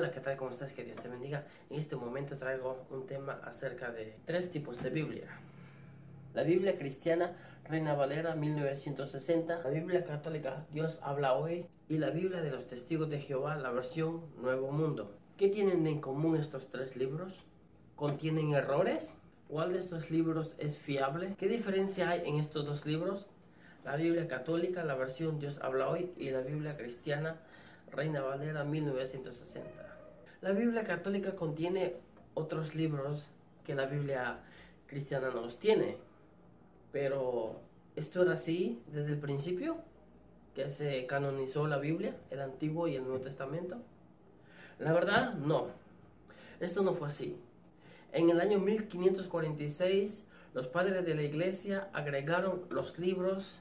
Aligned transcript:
Hola, 0.00 0.12
¿qué 0.12 0.20
tal? 0.20 0.38
¿Cómo 0.38 0.50
estás? 0.50 0.72
Que 0.72 0.82
Dios 0.82 0.96
te 1.02 1.08
bendiga. 1.10 1.44
En 1.68 1.78
este 1.78 1.94
momento 1.94 2.38
traigo 2.38 2.86
un 2.88 3.06
tema 3.06 3.38
acerca 3.44 3.92
de 3.92 4.16
tres 4.24 4.50
tipos 4.50 4.82
de 4.82 4.88
Biblia. 4.88 5.28
La 6.32 6.42
Biblia 6.42 6.78
cristiana 6.78 7.36
Reina 7.68 7.92
Valera 7.92 8.34
1960, 8.34 9.60
la 9.62 9.68
Biblia 9.68 10.02
católica 10.02 10.64
Dios 10.72 10.98
habla 11.02 11.34
hoy 11.34 11.66
y 11.90 11.98
la 11.98 12.08
Biblia 12.08 12.40
de 12.40 12.50
los 12.50 12.66
testigos 12.66 13.10
de 13.10 13.20
Jehová, 13.20 13.56
la 13.56 13.72
versión 13.72 14.22
Nuevo 14.40 14.72
Mundo. 14.72 15.18
¿Qué 15.36 15.48
tienen 15.48 15.86
en 15.86 16.00
común 16.00 16.36
estos 16.36 16.70
tres 16.70 16.96
libros? 16.96 17.44
¿Contienen 17.94 18.54
errores? 18.54 19.12
¿Cuál 19.48 19.74
de 19.74 19.80
estos 19.80 20.10
libros 20.10 20.54
es 20.56 20.78
fiable? 20.78 21.34
¿Qué 21.38 21.46
diferencia 21.46 22.08
hay 22.08 22.26
en 22.26 22.36
estos 22.36 22.64
dos 22.64 22.86
libros? 22.86 23.26
La 23.84 23.96
Biblia 23.96 24.26
católica, 24.28 24.82
la 24.82 24.94
versión 24.94 25.38
Dios 25.38 25.58
habla 25.60 25.90
hoy 25.90 26.10
y 26.16 26.30
la 26.30 26.40
Biblia 26.40 26.78
cristiana 26.78 27.36
Reina 27.92 28.22
Valera 28.22 28.64
1960. 28.64 29.89
La 30.42 30.52
Biblia 30.52 30.84
católica 30.84 31.36
contiene 31.36 31.96
otros 32.32 32.74
libros 32.74 33.22
que 33.62 33.74
la 33.74 33.84
Biblia 33.84 34.38
cristiana 34.86 35.28
no 35.28 35.42
los 35.42 35.58
tiene. 35.58 35.98
Pero 36.92 37.60
esto 37.94 38.22
era 38.22 38.32
así 38.32 38.80
desde 38.86 39.12
el 39.12 39.18
principio, 39.18 39.76
que 40.54 40.70
se 40.70 41.04
canonizó 41.04 41.66
la 41.66 41.76
Biblia, 41.76 42.16
el 42.30 42.40
Antiguo 42.40 42.88
y 42.88 42.96
el 42.96 43.02
Nuevo 43.02 43.20
Testamento. 43.20 43.76
La 44.78 44.94
verdad, 44.94 45.34
no. 45.34 45.66
Esto 46.58 46.82
no 46.82 46.94
fue 46.94 47.08
así. 47.08 47.36
En 48.12 48.30
el 48.30 48.40
año 48.40 48.58
1546, 48.60 50.24
los 50.54 50.66
padres 50.66 51.04
de 51.04 51.14
la 51.14 51.22
iglesia 51.22 51.90
agregaron 51.92 52.62
los 52.70 52.98
libros 52.98 53.60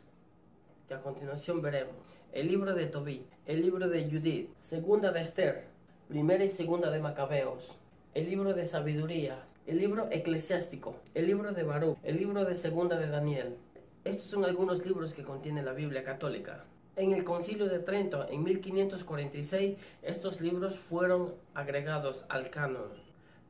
que 0.88 0.94
a 0.94 1.02
continuación 1.02 1.62
veremos. 1.62 1.94
El 2.32 2.48
libro 2.48 2.74
de 2.74 2.88
Tobí, 2.88 3.26
el 3.46 3.62
libro 3.62 3.90
de 3.90 4.10
Judith, 4.10 4.56
segunda 4.58 5.12
de 5.12 5.22
Esther, 5.22 5.69
primera 6.10 6.44
y 6.44 6.50
segunda 6.50 6.90
de 6.90 7.00
Macabeos, 7.00 7.78
el 8.16 8.28
libro 8.28 8.56
de 8.56 8.66
sabiduría, 8.66 9.44
el 9.68 9.78
libro 9.78 10.08
eclesiástico, 10.10 10.96
el 11.14 11.28
libro 11.28 11.52
de 11.52 11.62
Baruch, 11.62 12.00
el 12.02 12.18
libro 12.18 12.46
de 12.46 12.56
segunda 12.56 12.98
de 12.98 13.08
Daniel. 13.08 13.58
Estos 14.04 14.26
son 14.26 14.44
algunos 14.44 14.84
libros 14.88 15.14
que 15.14 15.22
contiene 15.22 15.62
la 15.62 15.74
Biblia 15.74 16.04
católica. 16.04 16.66
En 16.96 17.12
el 17.12 17.24
Concilio 17.24 17.68
de 17.68 17.78
Trento, 17.78 18.28
en 18.28 18.44
1546, 18.44 19.78
estos 20.02 20.42
libros 20.42 20.80
fueron 20.80 21.36
agregados 21.54 22.26
al 22.28 22.50
canon, 22.50 22.90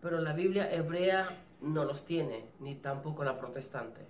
pero 0.02 0.20
la 0.20 0.34
Biblia 0.34 0.70
hebrea 0.70 1.30
no 1.62 1.86
los 1.86 2.04
tiene, 2.04 2.44
ni 2.60 2.76
tampoco 2.76 3.24
la 3.24 3.40
protestante. 3.40 4.02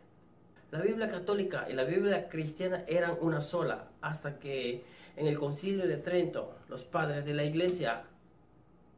La 0.72 0.82
Biblia 0.82 1.08
católica 1.08 1.68
y 1.70 1.74
la 1.74 1.84
Biblia 1.84 2.30
cristiana 2.30 2.84
eran 2.88 3.16
una 3.22 3.42
sola, 3.42 3.90
hasta 4.02 4.40
que 4.40 4.84
en 5.18 5.28
el 5.28 5.38
concilio 5.38 5.86
de 5.86 5.98
Trento 5.98 6.56
los 6.68 6.84
padres 6.84 7.26
de 7.26 7.36
la 7.36 7.44
iglesia 7.44 8.06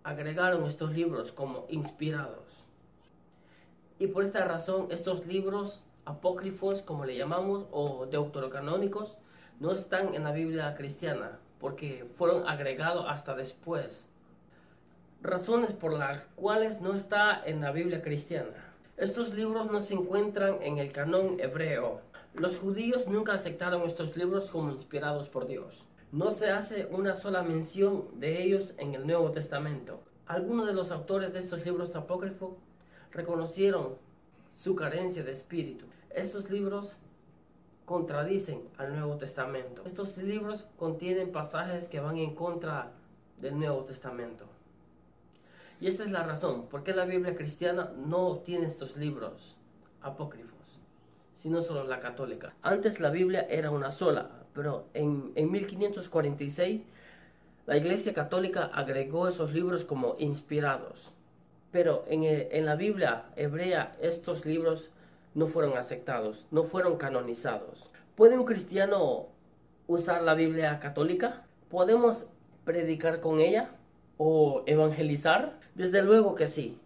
agregaron 0.03 0.65
estos 0.65 0.93
libros 0.93 1.31
como 1.31 1.65
inspirados. 1.69 2.65
Y 3.99 4.07
por 4.07 4.23
esta 4.23 4.45
razón 4.45 4.87
estos 4.89 5.25
libros 5.25 5.83
apócrifos, 6.05 6.81
como 6.81 7.05
le 7.05 7.15
llamamos, 7.15 7.65
o 7.71 8.07
deuterocanónicos, 8.07 9.17
no 9.59 9.71
están 9.73 10.15
en 10.15 10.23
la 10.23 10.31
Biblia 10.31 10.75
cristiana, 10.75 11.37
porque 11.59 12.09
fueron 12.15 12.47
agregados 12.47 13.05
hasta 13.07 13.35
después. 13.35 14.05
Razones 15.21 15.71
por 15.71 15.93
las 15.93 16.23
cuales 16.35 16.81
no 16.81 16.95
está 16.95 17.41
en 17.45 17.61
la 17.61 17.71
Biblia 17.71 18.01
cristiana. 18.01 18.73
Estos 18.97 19.35
libros 19.35 19.71
no 19.71 19.79
se 19.79 19.93
encuentran 19.93 20.57
en 20.63 20.79
el 20.79 20.91
canon 20.91 21.39
hebreo. 21.39 22.01
Los 22.33 22.57
judíos 22.57 23.07
nunca 23.07 23.33
aceptaron 23.33 23.83
estos 23.83 24.17
libros 24.17 24.49
como 24.49 24.71
inspirados 24.71 25.29
por 25.29 25.45
Dios. 25.47 25.85
No 26.11 26.31
se 26.31 26.51
hace 26.51 26.87
una 26.91 27.15
sola 27.15 27.41
mención 27.41 28.19
de 28.19 28.43
ellos 28.43 28.73
en 28.77 28.95
el 28.95 29.07
Nuevo 29.07 29.31
Testamento. 29.31 30.01
Algunos 30.27 30.67
de 30.67 30.73
los 30.73 30.91
autores 30.91 31.31
de 31.31 31.39
estos 31.39 31.65
libros 31.65 31.95
apócrifos 31.95 32.57
reconocieron 33.11 33.95
su 34.53 34.75
carencia 34.75 35.23
de 35.23 35.31
espíritu. 35.31 35.85
Estos 36.09 36.49
libros 36.49 36.97
contradicen 37.85 38.61
al 38.77 38.93
Nuevo 38.93 39.15
Testamento. 39.15 39.83
Estos 39.85 40.17
libros 40.17 40.67
contienen 40.77 41.31
pasajes 41.31 41.87
que 41.87 42.01
van 42.01 42.17
en 42.17 42.35
contra 42.35 42.91
del 43.39 43.57
Nuevo 43.57 43.85
Testamento. 43.85 44.43
Y 45.79 45.87
esta 45.87 46.03
es 46.03 46.11
la 46.11 46.23
razón 46.23 46.67
por 46.67 46.83
qué 46.83 46.93
la 46.93 47.05
Biblia 47.05 47.35
cristiana 47.35 47.93
no 47.95 48.39
tiene 48.39 48.65
estos 48.65 48.97
libros 48.97 49.55
apócrifos, 50.01 50.81
sino 51.41 51.61
solo 51.61 51.85
la 51.85 52.01
católica. 52.01 52.53
Antes 52.61 52.99
la 52.99 53.11
Biblia 53.11 53.47
era 53.49 53.71
una 53.71 53.93
sola, 53.93 54.40
pero 54.53 54.85
en, 54.93 55.33
1546 55.35 56.81
la 57.67 57.77
Iglesia 57.77 58.13
Católica 58.13 58.65
agregó 58.73 59.27
esos 59.27 59.53
libros 59.53 59.83
como 59.83 60.15
inspirados. 60.19 61.11
Pero 61.71 62.03
en, 62.07 62.23
en 62.23 62.65
la 62.65 62.75
Biblia 62.75 63.25
hebrea 63.35 63.93
estos 64.01 64.45
libros 64.45 64.89
no 65.35 65.47
fueron 65.47 65.77
aceptados, 65.77 66.45
no 66.51 66.63
fueron 66.63 66.97
canonizados. 66.97 67.91
¿Puede 68.15 68.37
un 68.37 68.45
cristiano 68.45 69.27
usar 69.87 70.23
la 70.23 70.33
Biblia 70.33 70.79
católica? 70.79 71.43
¿Podemos 71.69 72.25
predicar 72.65 73.21
con 73.21 73.39
ella? 73.39 73.71
o 74.23 74.61
evangelizar? 74.67 75.57
Desde 75.73 76.03
luego 76.03 76.35
que 76.35 76.47
sí. 76.47 76.77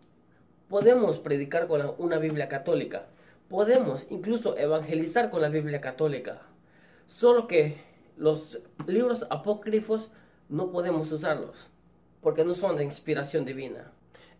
Podemos 0.69 1.17
predicar 1.17 1.67
con 1.67 1.93
una 1.97 2.17
Biblia 2.17 2.47
católica. 2.47 3.07
Podemos 3.49 4.07
incluso 4.09 4.57
evangelizar 4.57 5.29
con 5.29 5.41
la 5.41 5.49
Biblia 5.49 5.81
católica. 5.81 6.43
Solo 7.07 7.47
que 7.47 7.77
los 8.17 8.59
libros 8.87 9.25
apócrifos 9.29 10.09
no 10.49 10.71
podemos 10.71 11.11
usarlos 11.11 11.69
porque 12.25 12.43
no 12.43 12.55
son 12.55 12.75
de 12.75 12.83
inspiración 12.83 13.45
divina. 13.45 13.91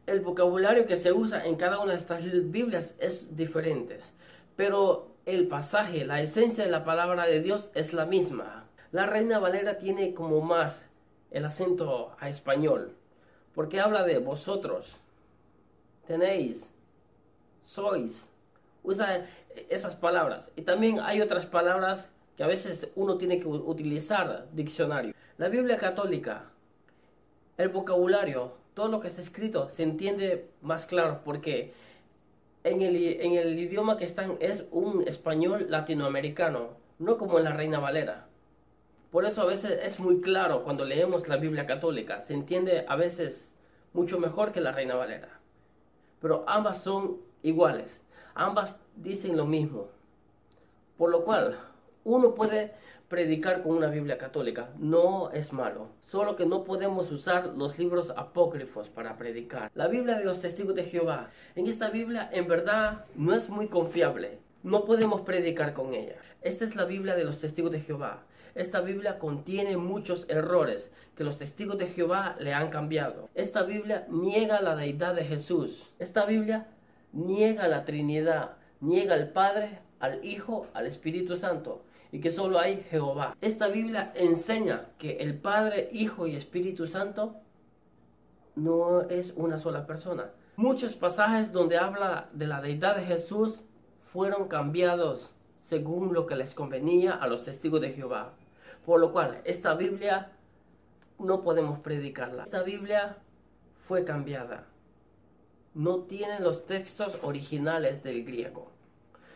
El 0.07 0.21
vocabulario 0.21 0.87
que 0.87 0.97
se 0.97 1.13
usa 1.13 1.45
en 1.45 1.55
cada 1.55 1.77
una 1.77 1.91
de 1.91 1.99
estas 1.99 2.23
Biblias 2.49 2.95
es 2.97 3.37
diferente, 3.37 3.99
pero 4.55 5.11
el 5.27 5.47
pasaje, 5.47 6.03
la 6.03 6.19
esencia 6.19 6.65
de 6.65 6.71
la 6.71 6.83
palabra 6.83 7.27
de 7.27 7.41
Dios 7.41 7.69
es 7.75 7.93
la 7.93 8.07
misma. 8.07 8.65
La 8.91 9.05
Reina 9.05 9.37
Valera 9.37 9.77
tiene 9.77 10.15
como 10.15 10.41
más 10.41 10.87
el 11.29 11.45
acento 11.45 12.15
a 12.19 12.27
español, 12.27 12.95
porque 13.53 13.79
habla 13.79 14.01
de 14.01 14.17
vosotros, 14.17 14.97
tenéis, 16.07 16.71
sois, 17.63 18.27
usa 18.81 19.27
esas 19.69 19.95
palabras. 19.95 20.51
Y 20.55 20.63
también 20.63 20.99
hay 21.01 21.21
otras 21.21 21.45
palabras 21.45 22.09
que 22.35 22.43
a 22.43 22.47
veces 22.47 22.89
uno 22.95 23.17
tiene 23.17 23.39
que 23.39 23.47
utilizar 23.47 24.47
diccionario. 24.51 25.13
La 25.37 25.49
Biblia 25.49 25.77
católica, 25.77 26.49
el 27.57 27.69
vocabulario, 27.69 28.53
todo 28.73 28.89
lo 28.89 28.99
que 28.99 29.07
está 29.07 29.21
escrito 29.21 29.69
se 29.69 29.83
entiende 29.83 30.49
más 30.61 30.85
claro 30.85 31.21
porque 31.23 31.73
en 32.63 32.81
el, 32.81 32.95
en 32.95 33.33
el 33.33 33.57
idioma 33.57 33.97
que 33.97 34.03
están 34.03 34.37
es 34.39 34.65
un 34.71 35.07
español 35.07 35.67
latinoamericano, 35.69 36.71
no 36.99 37.17
como 37.17 37.37
en 37.37 37.45
la 37.45 37.53
Reina 37.53 37.79
Valera. 37.79 38.27
Por 39.11 39.25
eso 39.25 39.43
a 39.43 39.45
veces 39.45 39.79
es 39.83 39.99
muy 39.99 40.19
claro 40.19 40.63
cuando 40.63 40.83
leemos 40.83 41.29
la 41.29 41.37
Biblia 41.37 41.65
católica. 41.65 42.21
Se 42.23 42.33
entiende 42.33 42.85
a 42.87 42.97
veces 42.97 43.55
mucho 43.93 44.19
mejor 44.19 44.51
que 44.51 44.59
la 44.59 44.73
Reina 44.73 44.95
Valera. 44.95 45.39
Pero 46.19 46.43
ambas 46.47 46.81
son 46.81 47.17
iguales. 47.43 48.01
Ambas 48.33 48.77
dicen 48.97 49.37
lo 49.37 49.45
mismo. 49.45 49.87
Por 50.97 51.11
lo 51.11 51.23
cual, 51.23 51.57
uno 52.05 52.35
puede 52.35 52.71
predicar 53.09 53.63
con 53.63 53.75
una 53.75 53.87
Biblia 53.87 54.17
católica. 54.17 54.69
No 54.77 55.31
es 55.31 55.51
malo. 55.51 55.89
Solo 56.03 56.35
que 56.35 56.45
no 56.45 56.63
podemos 56.63 57.11
usar 57.11 57.47
los 57.57 57.77
libros 57.77 58.13
apócrifos 58.15 58.89
para 58.89 59.17
predicar. 59.17 59.71
La 59.73 59.87
Biblia 59.87 60.17
de 60.17 60.23
los 60.23 60.39
testigos 60.39 60.75
de 60.75 60.85
Jehová. 60.85 61.29
En 61.55 61.67
esta 61.67 61.89
Biblia 61.89 62.29
en 62.31 62.47
verdad 62.47 63.05
no 63.15 63.33
es 63.33 63.49
muy 63.49 63.67
confiable. 63.67 64.37
No 64.63 64.85
podemos 64.85 65.21
predicar 65.21 65.73
con 65.73 65.93
ella. 65.93 66.15
Esta 66.41 66.63
es 66.63 66.75
la 66.75 66.85
Biblia 66.85 67.15
de 67.15 67.25
los 67.25 67.39
testigos 67.39 67.71
de 67.71 67.81
Jehová. 67.81 68.23
Esta 68.53 68.81
Biblia 68.81 69.19
contiene 69.19 69.75
muchos 69.75 70.25
errores 70.29 70.91
que 71.17 71.23
los 71.23 71.37
testigos 71.37 71.77
de 71.77 71.87
Jehová 71.87 72.35
le 72.39 72.53
han 72.53 72.69
cambiado. 72.69 73.29
Esta 73.33 73.63
Biblia 73.63 74.05
niega 74.09 74.61
la 74.61 74.75
deidad 74.75 75.15
de 75.15 75.25
Jesús. 75.25 75.91
Esta 75.99 76.25
Biblia 76.25 76.67
niega 77.13 77.67
la 77.67 77.83
Trinidad, 77.83 78.51
niega 78.79 79.15
al 79.15 79.29
Padre, 79.29 79.79
al 79.99 80.23
Hijo, 80.23 80.67
al 80.73 80.85
Espíritu 80.85 81.35
Santo 81.35 81.81
y 82.11 82.19
que 82.19 82.31
solo 82.31 82.59
hay 82.59 82.85
Jehová. 82.89 83.35
Esta 83.41 83.67
Biblia 83.67 84.11
enseña 84.15 84.87
que 84.97 85.17
el 85.17 85.37
Padre, 85.37 85.89
Hijo 85.91 86.27
y 86.27 86.35
Espíritu 86.35 86.87
Santo 86.87 87.35
no 88.55 89.01
es 89.01 89.33
una 89.35 89.59
sola 89.59 89.85
persona. 89.85 90.31
Muchos 90.55 90.95
pasajes 90.95 91.51
donde 91.51 91.77
habla 91.77 92.29
de 92.31 92.47
la 92.47 92.61
deidad 92.61 92.95
de 92.95 93.03
Jesús 93.03 93.61
fueron 94.03 94.47
cambiados 94.47 95.31
según 95.63 96.13
lo 96.13 96.25
que 96.25 96.35
les 96.35 96.53
convenía 96.53 97.13
a 97.13 97.27
los 97.27 97.43
testigos 97.43 97.81
de 97.81 97.91
Jehová. 97.91 98.33
Por 98.85 98.99
lo 98.99 99.11
cual, 99.11 99.41
esta 99.43 99.73
Biblia 99.73 100.31
no 101.19 101.41
podemos 101.41 101.79
predicarla. 101.79 102.43
Esta 102.43 102.63
Biblia 102.63 103.17
fue 103.83 104.05
cambiada. 104.05 104.65
No 105.73 106.03
tiene 106.03 106.39
los 106.39 106.65
textos 106.65 107.19
originales 107.21 108.03
del 108.03 108.23
griego, 108.23 108.71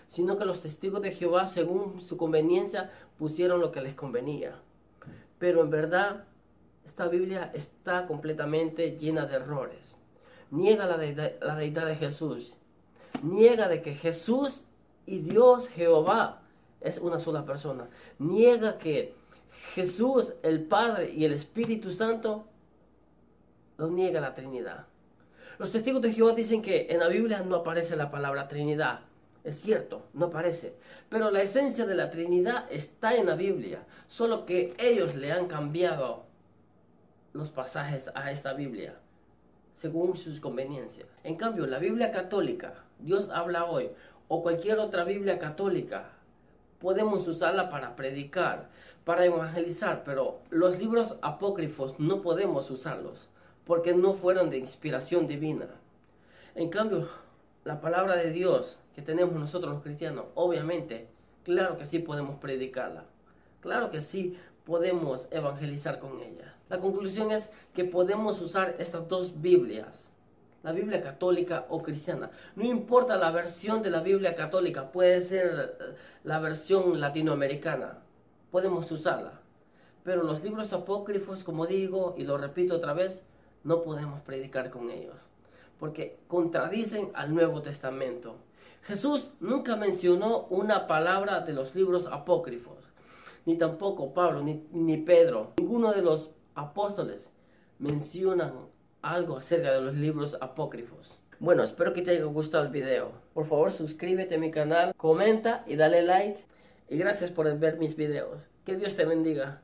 sino 0.09 0.37
que 0.37 0.45
los 0.45 0.61
testigos 0.61 1.01
de 1.01 1.11
Jehová, 1.11 1.47
según 1.47 2.01
su 2.01 2.17
conveniencia, 2.17 2.91
pusieron 3.17 3.61
lo 3.61 3.71
que 3.71 3.81
les 3.81 3.93
convenía. 3.93 4.55
Pero 5.37 5.61
en 5.61 5.69
verdad 5.69 6.25
esta 6.85 7.07
Biblia 7.07 7.51
está 7.53 8.07
completamente 8.07 8.97
llena 8.97 9.25
de 9.25 9.35
errores. 9.37 9.95
Niega 10.51 10.85
la 10.85 10.97
deidad, 10.97 11.33
la 11.41 11.55
deidad 11.55 11.85
de 11.85 11.95
Jesús. 11.95 12.55
Niega 13.21 13.67
de 13.67 13.81
que 13.81 13.93
Jesús 13.93 14.63
y 15.05 15.19
Dios 15.19 15.69
Jehová 15.69 16.41
es 16.81 16.97
una 16.97 17.19
sola 17.19 17.45
persona. 17.45 17.87
Niega 18.17 18.79
que 18.79 19.13
Jesús, 19.75 20.33
el 20.41 20.63
Padre 20.63 21.11
y 21.11 21.25
el 21.25 21.33
Espíritu 21.33 21.93
Santo, 21.93 22.45
lo 23.77 23.89
niega 23.89 24.19
la 24.19 24.33
Trinidad. 24.33 24.87
Los 25.59 25.71
testigos 25.71 26.01
de 26.01 26.13
Jehová 26.13 26.33
dicen 26.33 26.61
que 26.61 26.87
en 26.89 26.99
la 26.99 27.07
Biblia 27.07 27.41
no 27.41 27.57
aparece 27.57 27.95
la 27.95 28.09
palabra 28.09 28.47
Trinidad. 28.47 29.01
Es 29.43 29.61
cierto, 29.61 30.03
no 30.13 30.27
aparece. 30.27 30.75
Pero 31.09 31.31
la 31.31 31.41
esencia 31.41 31.85
de 31.85 31.95
la 31.95 32.11
Trinidad 32.11 32.65
está 32.69 33.15
en 33.15 33.27
la 33.27 33.35
Biblia. 33.35 33.83
Solo 34.07 34.45
que 34.45 34.75
ellos 34.79 35.15
le 35.15 35.31
han 35.31 35.47
cambiado 35.47 36.23
los 37.33 37.49
pasajes 37.49 38.11
a 38.15 38.31
esta 38.31 38.53
Biblia 38.53 38.95
según 39.79 40.17
sus 40.17 40.41
conveniencias. 40.41 41.07
En 41.23 41.35
cambio, 41.35 41.65
la 41.65 41.79
Biblia 41.79 42.11
católica, 42.11 42.73
Dios 42.99 43.29
habla 43.29 43.63
hoy, 43.63 43.89
o 44.27 44.43
cualquier 44.43 44.77
otra 44.77 45.05
Biblia 45.05 45.39
católica, 45.39 46.09
podemos 46.79 47.25
usarla 47.29 47.69
para 47.69 47.95
predicar, 47.95 48.67
para 49.05 49.23
evangelizar, 49.23 50.03
pero 50.03 50.41
los 50.49 50.77
libros 50.79 51.17
apócrifos 51.21 51.97
no 51.97 52.21
podemos 52.21 52.69
usarlos 52.69 53.29
porque 53.65 53.93
no 53.93 54.15
fueron 54.15 54.49
de 54.49 54.57
inspiración 54.57 55.27
divina. 55.27 55.67
En 56.55 56.69
cambio, 56.69 57.07
la 57.63 57.81
palabra 57.81 58.15
de 58.15 58.31
Dios 58.31 58.79
que 58.95 59.01
tenemos 59.01 59.35
nosotros 59.35 59.73
los 59.73 59.83
cristianos, 59.83 60.25
obviamente, 60.35 61.07
claro 61.43 61.77
que 61.77 61.85
sí 61.85 61.99
podemos 61.99 62.39
predicarla. 62.39 63.05
Claro 63.61 63.91
que 63.91 64.01
sí 64.01 64.37
podemos 64.65 65.27
evangelizar 65.31 65.99
con 65.99 66.21
ella. 66.21 66.55
La 66.69 66.79
conclusión 66.79 67.31
es 67.31 67.51
que 67.73 67.83
podemos 67.83 68.41
usar 68.41 68.75
estas 68.79 69.07
dos 69.07 69.41
Biblias, 69.41 70.11
la 70.63 70.71
Biblia 70.71 71.01
católica 71.01 71.65
o 71.69 71.81
cristiana. 71.81 72.29
No 72.55 72.63
importa 72.63 73.17
la 73.17 73.31
versión 73.31 73.81
de 73.81 73.89
la 73.89 74.01
Biblia 74.01 74.35
católica, 74.35 74.91
puede 74.91 75.21
ser 75.21 75.97
la 76.23 76.39
versión 76.39 76.99
latinoamericana, 76.99 77.99
podemos 78.51 78.89
usarla. 78.91 79.41
Pero 80.03 80.23
los 80.23 80.43
libros 80.43 80.71
apócrifos, 80.71 81.43
como 81.43 81.65
digo 81.65 82.15
y 82.17 82.23
lo 82.23 82.37
repito 82.37 82.75
otra 82.75 82.93
vez, 82.93 83.23
no 83.63 83.81
podemos 83.81 84.21
predicar 84.21 84.69
con 84.69 84.89
ellos, 84.89 85.15
porque 85.79 86.19
contradicen 86.27 87.11
al 87.13 87.33
Nuevo 87.33 87.61
Testamento. 87.61 88.35
Jesús 88.83 89.31
nunca 89.39 89.75
mencionó 89.75 90.45
una 90.49 90.87
palabra 90.87 91.41
de 91.41 91.53
los 91.53 91.75
libros 91.75 92.07
apócrifos, 92.11 92.77
ni 93.45 93.57
tampoco 93.57 94.13
Pablo, 94.13 94.41
ni, 94.41 94.65
ni 94.71 94.97
Pedro, 94.97 95.53
ninguno 95.57 95.91
de 95.91 96.01
los 96.01 96.31
apóstoles 96.55 97.31
mencionan 97.79 98.53
algo 99.01 99.37
acerca 99.37 99.71
de 99.71 99.81
los 99.81 99.95
libros 99.95 100.37
apócrifos. 100.41 101.19
Bueno, 101.39 101.63
espero 101.63 101.93
que 101.93 102.01
te 102.01 102.11
haya 102.11 102.25
gustado 102.25 102.65
el 102.65 102.71
video. 102.71 103.13
Por 103.33 103.47
favor, 103.47 103.71
suscríbete 103.71 104.35
a 104.35 104.39
mi 104.39 104.51
canal, 104.51 104.93
comenta 104.97 105.63
y 105.65 105.77
dale 105.77 106.01
like. 106.01 106.43
Y 106.89 106.97
gracias 106.97 107.31
por 107.31 107.57
ver 107.57 107.77
mis 107.77 107.95
videos. 107.95 108.41
Que 108.65 108.75
Dios 108.75 108.95
te 108.95 109.05
bendiga. 109.05 109.61